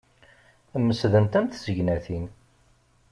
[0.85, 2.25] Mesdent am tsegnatin.